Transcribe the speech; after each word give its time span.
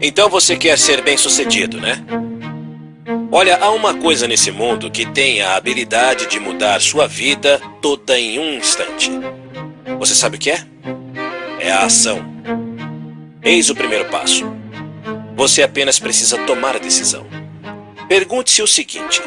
Então 0.00 0.28
você 0.28 0.56
quer 0.56 0.78
ser 0.78 1.02
bem-sucedido, 1.02 1.80
né? 1.80 2.04
Olha, 3.32 3.56
há 3.56 3.70
uma 3.70 3.94
coisa 3.94 4.28
nesse 4.28 4.52
mundo 4.52 4.90
que 4.90 5.04
tem 5.04 5.42
a 5.42 5.56
habilidade 5.56 6.26
de 6.26 6.38
mudar 6.38 6.80
sua 6.80 7.08
vida 7.08 7.60
toda 7.82 8.18
em 8.18 8.38
um 8.38 8.54
instante. 8.54 9.10
Você 9.98 10.14
sabe 10.14 10.36
o 10.36 10.38
que 10.38 10.50
é? 10.50 10.64
É 11.58 11.72
a 11.72 11.84
ação. 11.84 12.24
Eis 13.42 13.70
o 13.70 13.74
primeiro 13.74 14.04
passo. 14.04 14.46
Você 15.34 15.64
apenas 15.64 15.98
precisa 15.98 16.38
tomar 16.46 16.76
a 16.76 16.78
decisão. 16.78 17.26
Pergunte-se 18.08 18.62
o 18.62 18.68
seguinte: 18.68 19.20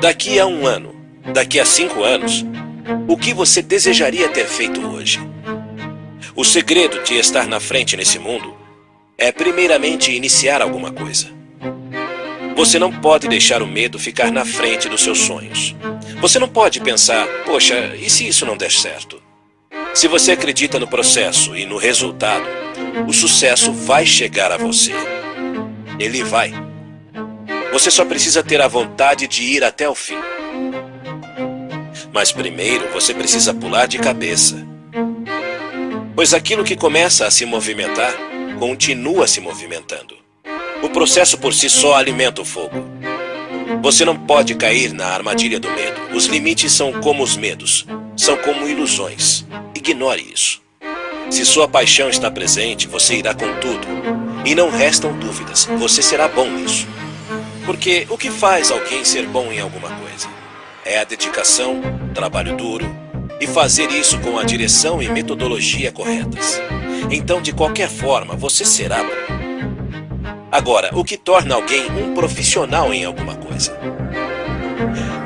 daqui 0.00 0.38
a 0.40 0.46
um 0.46 0.66
ano, 0.66 0.94
daqui 1.32 1.60
a 1.60 1.64
cinco 1.64 2.02
anos, 2.02 2.44
o 3.06 3.16
que 3.16 3.32
você 3.32 3.62
desejaria 3.62 4.28
ter 4.28 4.46
feito 4.46 4.84
hoje? 4.84 5.20
O 6.34 6.44
segredo 6.44 7.00
de 7.04 7.14
estar 7.14 7.46
na 7.46 7.60
frente 7.60 7.96
nesse 7.96 8.18
mundo 8.18 8.61
é, 9.22 9.30
primeiramente, 9.30 10.10
iniciar 10.10 10.60
alguma 10.60 10.90
coisa. 10.90 11.28
Você 12.56 12.76
não 12.76 12.90
pode 12.90 13.28
deixar 13.28 13.62
o 13.62 13.66
medo 13.68 13.96
ficar 13.96 14.32
na 14.32 14.44
frente 14.44 14.88
dos 14.88 15.00
seus 15.00 15.20
sonhos. 15.20 15.76
Você 16.20 16.40
não 16.40 16.48
pode 16.48 16.80
pensar, 16.80 17.28
poxa, 17.44 17.94
e 17.94 18.10
se 18.10 18.26
isso 18.26 18.44
não 18.44 18.56
der 18.56 18.72
certo? 18.72 19.22
Se 19.94 20.08
você 20.08 20.32
acredita 20.32 20.76
no 20.80 20.88
processo 20.88 21.56
e 21.56 21.64
no 21.64 21.76
resultado, 21.76 22.44
o 23.06 23.12
sucesso 23.12 23.72
vai 23.72 24.04
chegar 24.04 24.50
a 24.50 24.56
você. 24.56 24.92
Ele 26.00 26.24
vai. 26.24 26.52
Você 27.72 27.92
só 27.92 28.04
precisa 28.04 28.42
ter 28.42 28.60
a 28.60 28.66
vontade 28.66 29.28
de 29.28 29.44
ir 29.44 29.62
até 29.62 29.88
o 29.88 29.94
fim. 29.94 30.18
Mas 32.12 32.32
primeiro 32.32 32.88
você 32.92 33.14
precisa 33.14 33.54
pular 33.54 33.86
de 33.86 34.00
cabeça. 34.00 34.66
Pois 36.12 36.34
aquilo 36.34 36.64
que 36.64 36.74
começa 36.74 37.24
a 37.24 37.30
se 37.30 37.46
movimentar, 37.46 38.31
continua 38.62 39.26
se 39.26 39.40
movimentando. 39.40 40.16
O 40.84 40.88
processo 40.88 41.36
por 41.36 41.52
si 41.52 41.68
só 41.68 41.96
alimenta 41.96 42.42
o 42.42 42.44
fogo. 42.44 42.76
Você 43.82 44.04
não 44.04 44.16
pode 44.16 44.54
cair 44.54 44.92
na 44.92 45.08
armadilha 45.08 45.58
do 45.58 45.68
medo. 45.68 46.00
Os 46.14 46.26
limites 46.26 46.70
são 46.70 46.92
como 47.00 47.24
os 47.24 47.36
medos, 47.36 47.84
são 48.16 48.36
como 48.36 48.68
ilusões. 48.68 49.44
Ignore 49.74 50.32
isso. 50.32 50.62
Se 51.28 51.44
sua 51.44 51.66
paixão 51.66 52.08
está 52.08 52.30
presente, 52.30 52.86
você 52.86 53.16
irá 53.16 53.34
com 53.34 53.52
tudo. 53.58 53.84
E 54.44 54.54
não 54.54 54.70
restam 54.70 55.12
dúvidas, 55.18 55.64
você 55.76 56.00
será 56.00 56.28
bom 56.28 56.48
nisso. 56.48 56.86
Porque 57.66 58.06
o 58.08 58.16
que 58.16 58.30
faz 58.30 58.70
alguém 58.70 59.04
ser 59.04 59.26
bom 59.26 59.50
em 59.50 59.58
alguma 59.58 59.88
coisa? 59.88 60.28
É 60.84 61.00
a 61.00 61.04
dedicação, 61.04 61.80
trabalho 62.14 62.56
duro 62.56 62.86
e 63.40 63.46
fazer 63.48 63.90
isso 63.90 64.20
com 64.20 64.38
a 64.38 64.44
direção 64.44 65.02
e 65.02 65.08
metodologia 65.08 65.90
corretas. 65.90 66.60
Então, 67.10 67.40
de 67.40 67.52
qualquer 67.52 67.88
forma, 67.88 68.34
você 68.34 68.64
será. 68.64 69.04
Agora, 70.50 70.90
o 70.92 71.04
que 71.04 71.16
torna 71.16 71.54
alguém 71.54 71.90
um 71.90 72.14
profissional 72.14 72.92
em 72.92 73.04
alguma 73.04 73.34
coisa? 73.34 73.76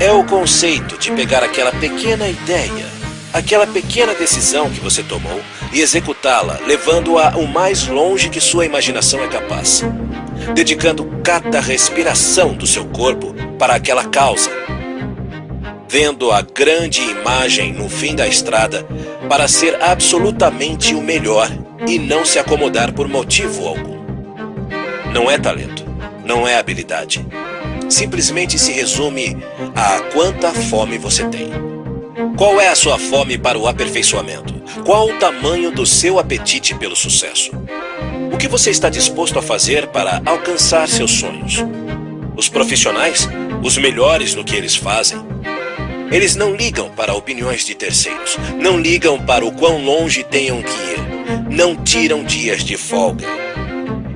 É 0.00 0.12
o 0.12 0.24
conceito 0.24 0.96
de 0.96 1.10
pegar 1.12 1.42
aquela 1.42 1.72
pequena 1.72 2.28
ideia, 2.28 2.86
aquela 3.32 3.66
pequena 3.66 4.14
decisão 4.14 4.70
que 4.70 4.80
você 4.80 5.02
tomou 5.02 5.40
e 5.72 5.80
executá-la, 5.80 6.58
levando-a 6.66 7.36
o 7.36 7.46
mais 7.46 7.86
longe 7.88 8.28
que 8.28 8.40
sua 8.40 8.64
imaginação 8.64 9.20
é 9.22 9.28
capaz 9.28 9.82
dedicando 10.54 11.04
cada 11.22 11.60
respiração 11.60 12.54
do 12.54 12.66
seu 12.66 12.84
corpo 12.86 13.34
para 13.58 13.74
aquela 13.74 14.04
causa. 14.04 14.50
Vendo 15.88 16.30
a 16.30 16.42
grande 16.42 17.00
imagem 17.00 17.72
no 17.72 17.88
fim 17.88 18.14
da 18.14 18.26
estrada 18.26 18.86
para 19.28 19.46
ser 19.46 19.80
absolutamente 19.82 20.94
o 20.94 21.02
melhor 21.02 21.50
e 21.86 21.98
não 21.98 22.24
se 22.24 22.38
acomodar 22.38 22.92
por 22.92 23.06
motivo 23.08 23.68
algum. 23.68 23.98
Não 25.12 25.30
é 25.30 25.38
talento, 25.38 25.84
não 26.24 26.48
é 26.48 26.56
habilidade. 26.58 27.24
Simplesmente 27.88 28.58
se 28.58 28.72
resume 28.72 29.36
a 29.74 30.00
quanta 30.12 30.52
fome 30.52 30.98
você 30.98 31.24
tem. 31.28 31.50
Qual 32.36 32.60
é 32.60 32.68
a 32.68 32.74
sua 32.74 32.98
fome 32.98 33.36
para 33.36 33.58
o 33.58 33.66
aperfeiçoamento? 33.66 34.54
Qual 34.84 35.08
o 35.08 35.18
tamanho 35.18 35.70
do 35.70 35.84
seu 35.84 36.18
apetite 36.18 36.74
pelo 36.74 36.96
sucesso? 36.96 37.50
O 38.32 38.38
que 38.38 38.48
você 38.48 38.70
está 38.70 38.88
disposto 38.88 39.38
a 39.38 39.42
fazer 39.42 39.88
para 39.88 40.22
alcançar 40.24 40.88
seus 40.88 41.10
sonhos? 41.10 41.64
Os 42.36 42.48
profissionais, 42.48 43.28
os 43.62 43.76
melhores 43.76 44.34
no 44.34 44.44
que 44.44 44.54
eles 44.54 44.76
fazem, 44.76 45.18
eles 46.10 46.36
não 46.36 46.54
ligam 46.54 46.90
para 46.90 47.14
opiniões 47.14 47.64
de 47.64 47.74
terceiros, 47.74 48.36
não 48.60 48.78
ligam 48.78 49.18
para 49.18 49.44
o 49.44 49.52
quão 49.52 49.84
longe 49.84 50.22
tenham 50.24 50.62
que 50.62 50.70
ir, 50.70 50.98
não 51.50 51.76
tiram 51.76 52.24
dias 52.24 52.64
de 52.64 52.76
folga. 52.76 53.26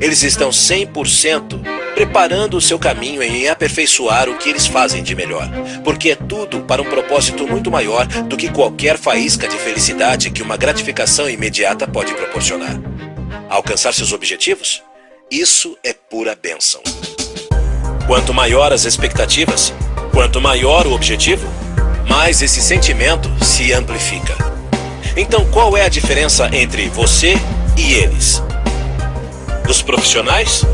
Eles 0.01 0.23
estão 0.23 0.51
100% 0.51 1.61
preparando 1.95 2.57
o 2.57 2.61
seu 2.61 2.79
caminho 2.79 3.23
em 3.23 3.49
aperfeiçoar 3.49 4.29
o 4.29 4.37
que 4.37 4.49
eles 4.49 4.67
fazem 4.67 5.03
de 5.03 5.15
melhor, 5.15 5.49
porque 5.85 6.11
é 6.11 6.17
tudo 6.17 6.63
para 6.63 6.83
um 6.83 6.87
propósito 6.87 7.47
muito 7.47 7.71
maior 7.71 8.07
do 8.07 8.37
que 8.37 8.51
qualquer 8.51 8.99
faísca 8.99 9.47
de 9.47 9.57
felicidade 9.57 10.31
que 10.31 10.43
uma 10.43 10.57
gratificação 10.57 11.29
imediata 11.29 11.87
pode 11.87 12.13
proporcionar 12.15 12.81
alcançar 13.53 13.93
seus 13.93 14.13
objetivos? 14.13 14.83
Isso 15.31 15.77
é 15.85 15.93
pura 15.93 16.35
bênção. 16.35 16.81
Quanto 18.07 18.33
maior 18.33 18.73
as 18.73 18.85
expectativas, 18.85 19.73
quanto 20.13 20.41
maior 20.41 20.87
o 20.87 20.93
objetivo, 20.93 21.47
mais 22.09 22.43
esse 22.43 22.61
sentimento 22.61 23.31
se 23.45 23.73
amplifica. 23.73 24.35
Então, 25.17 25.45
qual 25.47 25.77
é 25.77 25.85
a 25.85 25.89
diferença 25.89 26.49
entre 26.53 26.89
você 26.89 27.37
e 27.77 27.95
eles? 27.95 28.43
Os 29.69 29.83
profissionais 29.83 30.65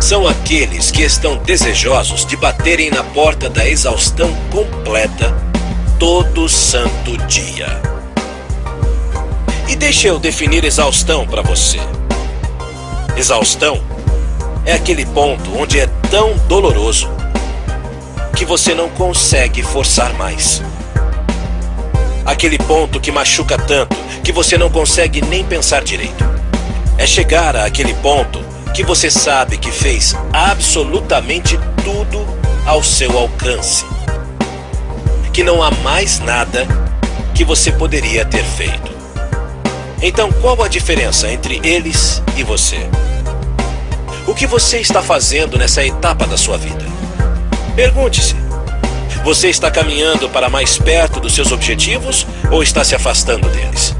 são 0.00 0.26
aqueles 0.26 0.90
que 0.90 1.02
estão 1.02 1.36
desejosos 1.36 2.26
de 2.26 2.36
baterem 2.36 2.90
na 2.90 3.04
porta 3.04 3.48
da 3.48 3.68
exaustão 3.68 4.34
completa 4.50 5.32
todo 5.98 6.48
santo 6.48 7.16
dia. 7.28 7.80
E 9.68 9.76
deixe 9.76 10.08
eu 10.08 10.18
definir 10.18 10.64
exaustão 10.64 11.26
para 11.26 11.40
você. 11.40 11.78
Exaustão 13.16 13.80
é 14.64 14.72
aquele 14.72 15.06
ponto 15.06 15.56
onde 15.56 15.78
é 15.78 15.86
tão 16.10 16.36
doloroso 16.48 17.08
que 18.36 18.44
você 18.44 18.74
não 18.74 18.88
consegue 18.88 19.62
forçar 19.62 20.12
mais. 20.14 20.62
Aquele 22.24 22.58
ponto 22.58 23.00
que 23.00 23.10
machuca 23.10 23.58
tanto 23.58 23.96
que 24.22 24.32
você 24.32 24.56
não 24.56 24.70
consegue 24.70 25.20
nem 25.22 25.44
pensar 25.44 25.82
direito. 25.82 26.24
É 26.96 27.06
chegar 27.06 27.56
a 27.56 27.64
aquele 27.64 27.94
ponto 27.94 28.40
que 28.72 28.82
você 28.82 29.10
sabe 29.10 29.58
que 29.58 29.70
fez 29.70 30.16
absolutamente 30.32 31.58
tudo 31.84 32.24
ao 32.64 32.82
seu 32.82 33.18
alcance. 33.18 33.84
Que 35.32 35.42
não 35.42 35.62
há 35.62 35.70
mais 35.70 36.20
nada 36.20 36.66
que 37.34 37.44
você 37.44 37.72
poderia 37.72 38.24
ter 38.24 38.44
feito. 38.44 38.92
Então, 40.00 40.30
qual 40.32 40.62
a 40.62 40.68
diferença 40.68 41.30
entre 41.30 41.60
eles 41.64 42.22
e 42.36 42.42
você? 42.42 42.88
O 44.26 44.34
que 44.34 44.46
você 44.46 44.78
está 44.78 45.02
fazendo 45.02 45.58
nessa 45.58 45.84
etapa 45.84 46.26
da 46.26 46.36
sua 46.36 46.56
vida? 46.56 46.91
Pergunte-se: 47.74 48.34
você 49.24 49.48
está 49.48 49.70
caminhando 49.70 50.28
para 50.28 50.50
mais 50.50 50.76
perto 50.78 51.20
dos 51.20 51.34
seus 51.34 51.52
objetivos 51.52 52.26
ou 52.50 52.62
está 52.62 52.84
se 52.84 52.94
afastando 52.94 53.48
deles? 53.48 53.96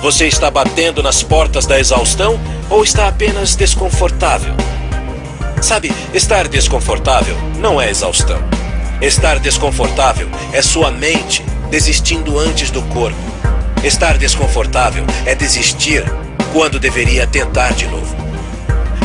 Você 0.00 0.26
está 0.26 0.50
batendo 0.50 1.02
nas 1.02 1.22
portas 1.22 1.66
da 1.66 1.78
exaustão 1.78 2.38
ou 2.70 2.82
está 2.82 3.08
apenas 3.08 3.54
desconfortável? 3.54 4.54
Sabe, 5.60 5.92
estar 6.14 6.46
desconfortável 6.48 7.36
não 7.58 7.80
é 7.80 7.90
exaustão. 7.90 8.38
Estar 9.00 9.38
desconfortável 9.38 10.28
é 10.52 10.62
sua 10.62 10.90
mente 10.90 11.44
desistindo 11.70 12.38
antes 12.38 12.70
do 12.70 12.82
corpo. 12.82 13.18
Estar 13.84 14.18
desconfortável 14.18 15.04
é 15.24 15.34
desistir 15.34 16.04
quando 16.52 16.80
deveria 16.80 17.26
tentar 17.26 17.74
de 17.74 17.86
novo. 17.86 18.17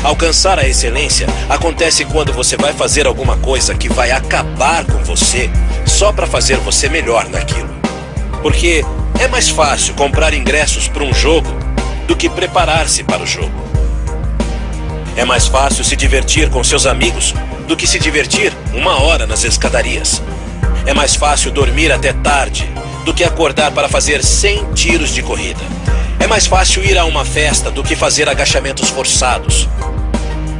Alcançar 0.03 0.59
a 0.59 0.67
excelência 0.67 1.27
acontece 1.47 2.03
quando 2.03 2.33
você 2.33 2.57
vai 2.57 2.73
fazer 2.73 3.07
alguma 3.07 3.37
coisa 3.37 3.73
que 3.73 3.87
vai 3.87 4.11
acabar 4.11 4.83
com 4.83 5.01
você 5.03 5.49
só 5.85 6.11
para 6.11 6.27
fazer 6.27 6.57
você 6.57 6.89
melhor 6.89 7.29
naquilo. 7.29 7.73
Porque 8.41 8.83
é 9.17 9.29
mais 9.29 9.47
fácil 9.47 9.93
comprar 9.93 10.33
ingressos 10.33 10.89
para 10.89 11.03
um 11.03 11.13
jogo 11.13 11.49
do 12.05 12.17
que 12.17 12.29
preparar-se 12.29 13.01
para 13.03 13.23
o 13.23 13.25
jogo. 13.25 13.53
É 15.15 15.23
mais 15.23 15.47
fácil 15.47 15.85
se 15.85 15.95
divertir 15.95 16.49
com 16.49 16.61
seus 16.65 16.85
amigos 16.85 17.33
do 17.65 17.77
que 17.77 17.87
se 17.87 17.97
divertir 17.97 18.51
uma 18.73 19.01
hora 19.01 19.25
nas 19.25 19.45
escadarias. 19.45 20.21
É 20.85 20.93
mais 20.93 21.15
fácil 21.15 21.49
dormir 21.49 21.93
até 21.93 22.11
tarde 22.11 22.69
do 23.05 23.13
que 23.13 23.23
acordar 23.23 23.71
para 23.71 23.87
fazer 23.87 24.21
100 24.21 24.73
tiros 24.73 25.13
de 25.13 25.21
corrida. 25.21 25.61
É 26.19 26.27
mais 26.27 26.45
fácil 26.45 26.83
ir 26.83 26.97
a 26.97 27.05
uma 27.05 27.23
festa 27.23 27.71
do 27.71 27.83
que 27.83 27.95
fazer 27.95 28.27
agachamentos 28.27 28.89
forçados. 28.89 29.69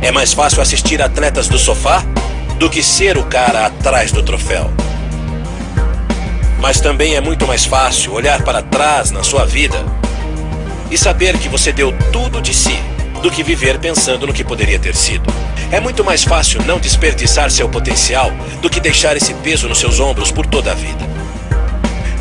É 0.04 0.12
mais 0.12 0.34
fácil 0.34 0.62
assistir 0.62 1.02
atletas 1.02 1.48
do 1.48 1.58
sofá 1.58 2.04
do 2.60 2.70
que 2.70 2.84
ser 2.84 3.18
o 3.18 3.24
cara 3.24 3.68
atrás 3.68 4.12
do 4.12 4.22
troféu. 4.22 4.70
Mas 6.60 6.82
também 6.82 7.16
é 7.16 7.22
muito 7.22 7.48
mais 7.48 7.64
fácil 7.64 8.12
olhar 8.12 8.44
para 8.44 8.62
trás 8.62 9.12
na 9.12 9.24
sua 9.24 9.46
vida 9.46 9.78
e 10.92 10.98
saber 10.98 11.38
que 11.38 11.48
você 11.48 11.72
deu 11.72 11.94
tudo 12.12 12.42
de 12.42 12.54
si 12.54 12.78
do 13.22 13.32
que 13.32 13.44
viver 13.44 13.80
pensando 13.80 14.28
no 14.28 14.34
que 14.34 14.44
poderia 14.44 14.78
ter 14.78 14.94
sido. 14.94 15.34
É 15.72 15.80
muito 15.80 16.04
mais 16.04 16.26
fácil 16.26 16.62
não 16.64 16.80
desperdiçar 16.80 17.50
seu 17.50 17.70
potencial 17.70 18.30
do 18.62 18.70
que 18.70 18.82
deixar 18.82 19.16
esse 19.16 19.34
peso 19.36 19.70
nos 19.70 19.80
seus 19.80 20.02
ombros 20.02 20.34
por 20.34 20.46
toda 20.46 20.74
a 20.74 20.76
vida. 20.76 21.08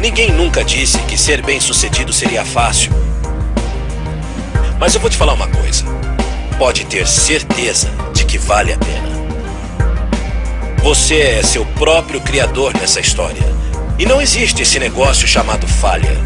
Ninguém 0.00 0.30
nunca 0.30 0.64
disse 0.64 0.98
que 1.00 1.18
ser 1.18 1.42
bem-sucedido 1.42 2.12
seria 2.12 2.44
fácil. 2.44 2.92
Mas 4.78 4.94
eu 4.94 5.00
vou 5.00 5.10
te 5.10 5.16
falar 5.16 5.32
uma 5.32 5.48
coisa. 5.48 5.84
Pode 6.62 6.86
ter 6.86 7.08
certeza 7.08 7.90
de 8.14 8.24
que 8.24 8.38
vale 8.38 8.72
a 8.72 8.78
pena. 8.78 9.08
Você 10.80 11.16
é 11.16 11.42
seu 11.42 11.66
próprio 11.66 12.20
criador 12.20 12.72
nessa 12.78 13.00
história. 13.00 13.42
E 13.98 14.06
não 14.06 14.22
existe 14.22 14.62
esse 14.62 14.78
negócio 14.78 15.26
chamado 15.26 15.66
falha. 15.66 16.16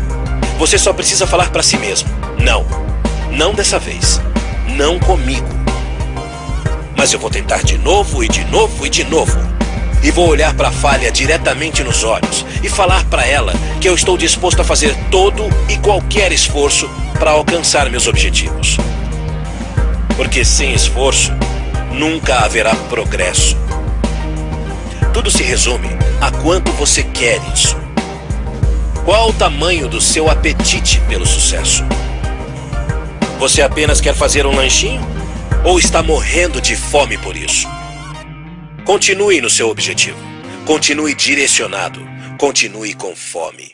Você 0.58 0.76
só 0.76 0.92
precisa 0.92 1.26
falar 1.26 1.48
para 1.48 1.62
si 1.62 1.78
mesmo: 1.78 2.10
não, 2.38 2.66
não 3.30 3.54
dessa 3.54 3.78
vez, 3.78 4.20
não 4.76 4.98
comigo. 4.98 5.48
Mas 6.94 7.14
eu 7.14 7.18
vou 7.18 7.30
tentar 7.30 7.62
de 7.62 7.78
novo 7.78 8.22
e 8.22 8.28
de 8.28 8.44
novo 8.44 8.86
e 8.86 8.90
de 8.90 9.04
novo. 9.04 9.38
E 10.02 10.10
vou 10.10 10.28
olhar 10.28 10.52
para 10.52 10.68
a 10.68 10.72
falha 10.72 11.10
diretamente 11.10 11.82
nos 11.82 12.04
olhos 12.04 12.44
e 12.62 12.68
falar 12.68 13.02
para 13.06 13.26
ela 13.26 13.54
que 13.80 13.88
eu 13.88 13.94
estou 13.94 14.18
disposto 14.18 14.60
a 14.60 14.64
fazer 14.64 14.94
todo 15.10 15.44
e 15.66 15.78
qualquer 15.78 16.30
esforço 16.30 16.90
para 17.18 17.30
alcançar 17.30 17.88
meus 17.88 18.06
objetivos. 18.06 18.76
Porque 20.16 20.44
sem 20.44 20.72
esforço, 20.72 21.32
nunca 21.92 22.40
haverá 22.40 22.74
progresso. 22.74 23.56
Tudo 25.12 25.30
se 25.30 25.42
resume 25.42 25.88
a 26.20 26.30
quanto 26.30 26.72
você 26.72 27.02
quer 27.02 27.40
isso. 27.52 27.76
Qual 29.04 29.28
o 29.28 29.32
tamanho 29.32 29.88
do 29.88 30.00
seu 30.00 30.30
apetite 30.30 31.00
pelo 31.08 31.26
sucesso? 31.26 31.84
Você 33.38 33.62
apenas 33.62 34.00
quer 34.00 34.14
fazer 34.14 34.46
um 34.46 34.56
lanchinho? 34.56 35.00
Ou 35.64 35.78
está 35.78 36.02
morrendo 36.02 36.60
de 36.60 36.74
fome 36.74 37.18
por 37.18 37.36
isso? 37.36 37.68
Continue 38.84 39.40
no 39.40 39.50
seu 39.50 39.68
objetivo. 39.68 40.18
Continue 40.64 41.14
direcionado. 41.14 42.00
Continue 42.38 42.94
com 42.94 43.14
fome. 43.14 43.72